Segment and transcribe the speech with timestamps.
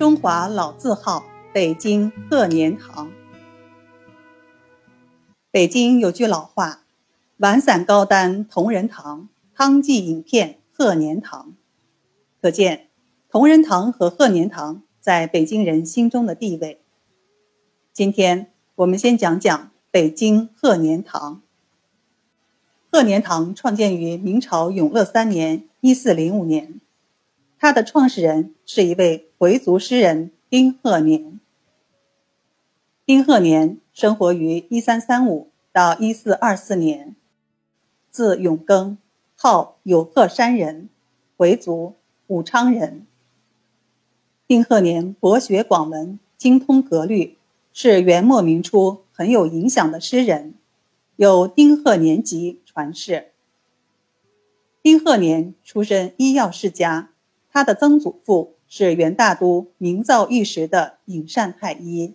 [0.00, 3.12] 中华老字号北京鹤年堂。
[5.50, 6.86] 北京有句老话
[7.36, 11.52] ：“晚散高丹同仁堂，汤记影片鹤年堂。”
[12.40, 12.88] 可见
[13.28, 16.80] 同仁堂和鹤年堂在北京人心中的地位。
[17.92, 21.42] 今天我们先讲讲北京鹤年堂。
[22.90, 26.80] 鹤年堂创建于明朝永乐三年（一四零五年）。
[27.62, 31.38] 它的创始人是一位回族诗人丁鹤年。
[33.04, 37.14] 丁鹤年生活于一三三五到一四二四年，
[38.10, 38.96] 字永庚，
[39.36, 40.88] 号有鹤山人，
[41.36, 41.96] 回族，
[42.28, 43.06] 武昌人。
[44.46, 47.36] 丁鹤年博学广文，精通格律，
[47.74, 50.54] 是元末明初很有影响的诗人，
[51.16, 53.32] 有《丁鹤年集》传世。
[54.82, 57.10] 丁鹤年出身医药世家。
[57.52, 62.14] 他的曾祖父是元大都名噪一时的尹善太医，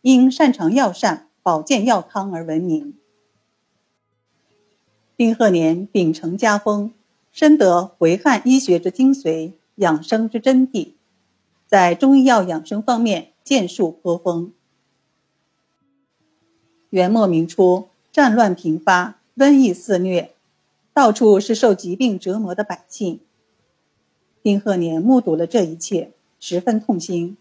[0.00, 2.94] 因擅长药膳、保健药汤而闻名。
[5.16, 6.92] 丁鹤年秉承家风，
[7.30, 10.92] 深得回汉医学之精髓、养生之真谛，
[11.66, 14.52] 在中医药养生方面建树颇丰。
[16.90, 20.32] 元末明初，战乱频发，瘟疫肆虐，
[20.94, 23.20] 到处是受疾病折磨的百姓。
[24.42, 27.36] 丁鹤年目睹了这一切，十分痛心。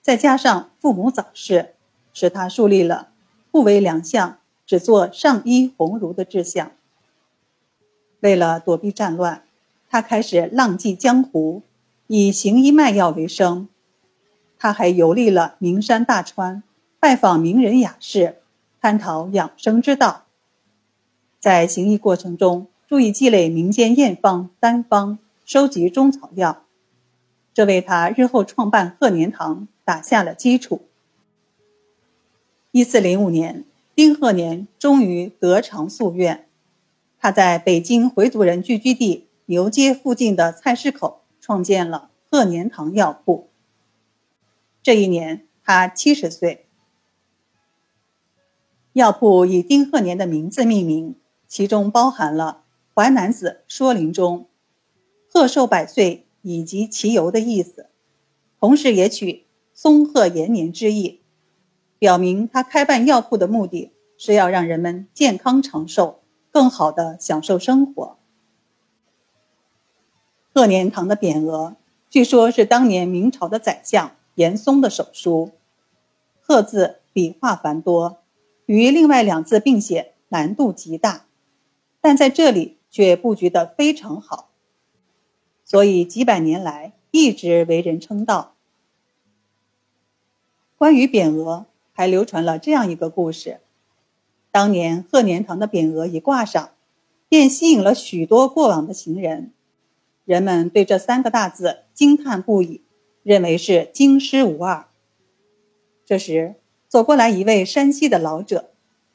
[0.00, 1.74] 再加上父母早逝，
[2.12, 3.08] 使他树立了
[3.50, 6.72] 不为良相，只做上医鸿儒的志向。
[8.20, 9.44] 为了躲避战乱，
[9.88, 11.62] 他开始浪迹江湖，
[12.06, 13.68] 以行医卖药为生。
[14.58, 16.62] 他还游历了名山大川，
[17.00, 18.36] 拜访名人雅士，
[18.80, 20.24] 探讨养生之道。
[21.40, 25.18] 在行医过程中，注意积累民间验方、单方。
[25.44, 26.64] 收集中草药，
[27.52, 30.82] 这为他日后创办鹤年堂打下了基础。
[32.70, 33.64] 一四零五年，
[33.94, 36.48] 丁鹤年终于得偿夙愿，
[37.18, 43.50] 他在北京回族人聚居地牛街附近的菜市口创建了鹤年堂药铺。
[44.80, 46.66] 这一年，他七十岁。
[48.92, 51.16] 药铺以丁鹤年的名字命名，
[51.48, 52.62] 其中包含了
[52.94, 54.46] 《淮南子·说林》中。
[55.34, 57.88] 贺寿百岁以及其由的意思，
[58.60, 61.22] 同时也取松鹤延年之意，
[61.98, 66.20] 表明他开办药铺的目的是要让人们健康长寿，
[66.50, 68.18] 更好的享受生活。
[70.54, 71.76] 鹤年堂的匾额，
[72.10, 75.52] 据说是当年明朝的宰相严嵩的手书，
[76.42, 78.18] 鹤字笔画繁多，
[78.66, 81.24] 与另外两字并写难度极大，
[82.02, 84.50] 但在这里却布局的非常好。
[85.72, 88.56] 所以几百年来一直为人称道。
[90.76, 93.60] 关于匾额，还流传了这样一个故事：
[94.50, 96.72] 当年鹤年堂的匾额一挂上，
[97.26, 99.54] 便吸引了许多过往的行人，
[100.26, 102.82] 人们对这三个大字惊叹不已，
[103.22, 104.88] 认为是京师无二。
[106.04, 106.56] 这时
[106.86, 108.72] 走过来一位山西的老者，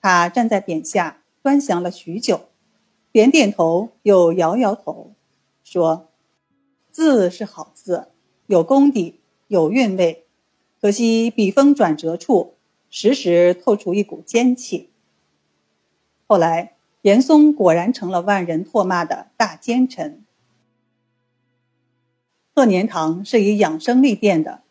[0.00, 2.48] 他站在匾下端详了许久，
[3.12, 5.12] 点点头又摇摇头，
[5.62, 6.06] 说。
[6.98, 8.08] 字是好字，
[8.48, 10.26] 有功底，有韵味，
[10.80, 12.54] 可惜笔锋转折处
[12.90, 14.90] 时时透出一股尖气。
[16.26, 20.24] 后来，严嵩果然成了万人唾骂的大奸臣。
[22.52, 24.62] 鹤年堂是以养生立店的，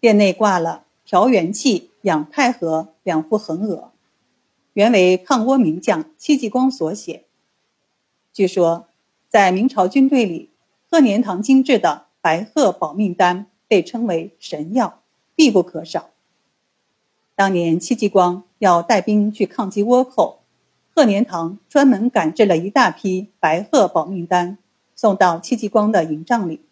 [0.00, 3.92] 店内挂了调元气、养太和两副横额，
[4.72, 7.24] 原为抗倭名将戚继光所写。
[8.32, 8.88] 据说，
[9.28, 10.48] 在明朝军队里。
[10.94, 15.02] 鹤年堂精制的白鹤保命丹被称为神药，
[15.34, 16.10] 必不可少。
[17.34, 20.44] 当年戚继光要带兵去抗击倭寇，
[20.94, 24.58] 鹤年堂专门赶制了一大批白鹤保命丹，
[24.94, 26.64] 送到戚继光的营帐里。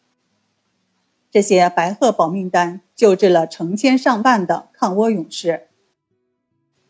[1.32, 5.66] 这些白鹤保命丹救治了成千上万的抗倭勇士。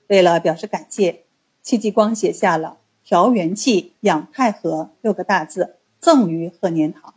[0.08, 1.24] 为了表示感谢，
[1.62, 7.14] 戚继光写下了“调元气、养太和”六个大字，赠于鹤年堂。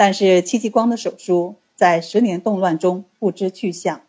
[0.00, 4.00] 但是戚继光的手书在十年动乱中不知去向。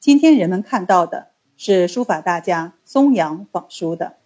[0.00, 4.16] 今天人们看到的是书法大家松阳仿书的。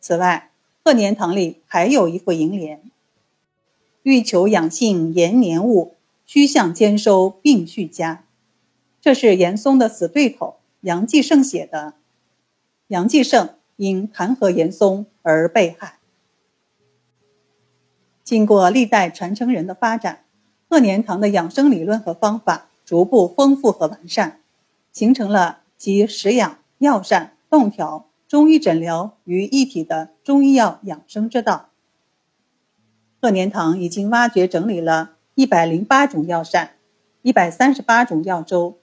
[0.00, 0.52] 此外，
[0.82, 2.80] 鹤年堂里还有一副楹联
[4.04, 8.24] ：“欲求养性延年物，须向兼收并续家。”
[9.02, 11.92] 这是严嵩的死对头杨继盛写的。
[12.86, 15.97] 杨继盛因弹劾严嵩而被害。
[18.28, 20.26] 经过历代传承人的发展，
[20.68, 24.40] 鹤年堂的养生理论和方法逐步丰富和完善，
[24.92, 31.70] 形成了集食养、药膳、动调、中医诊疗于一体的中医药养生之道。
[33.22, 36.72] 鹤年堂已经挖掘整理了一百零八种药膳、
[37.22, 38.76] 一百三十八种药粥、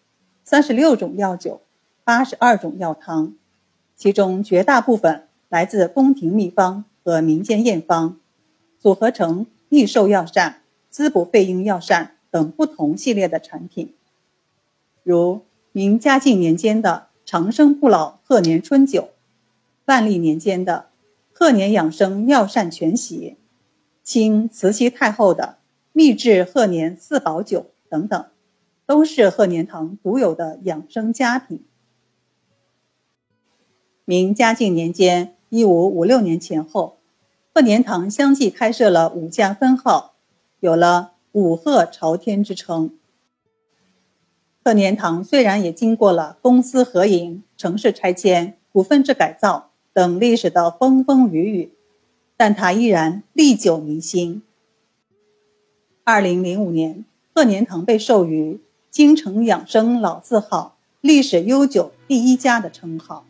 [0.44, 1.62] 三十六种药酒、
[2.04, 3.36] 八十二种药汤，
[3.96, 8.18] 其中绝大部分来自宫廷秘方和民间验方，
[8.86, 10.62] 组合成益寿药膳。
[10.92, 13.96] 滋补肺阴药膳等不同系列的产品，
[15.02, 15.42] 如
[15.72, 19.10] 明嘉靖年间的长生不老贺年春酒，
[19.86, 20.90] 万历年间的
[21.34, 23.38] 贺年养生药膳全席，
[24.04, 25.58] 清慈禧太后的
[25.92, 28.26] 秘制贺年四宝酒等等，
[28.86, 31.66] 都是贺年堂独有的养生佳品。
[34.06, 36.95] 明嘉靖年间（一五五六年前后），
[37.56, 40.16] 贺年堂相继开设了五家分号。
[40.60, 42.98] 有了“五鹤朝天”之称。
[44.62, 51.72] 贺年堂虽然也经过了公私合营、城市拆迁、股份制改造等历史的风风雨雨，
[52.36, 54.42] 但它依然历久弥新。
[56.04, 58.60] 二零零五年，贺年堂被授予
[58.92, 63.26] “京城养生老字号”、“历史悠久第一家”的称号。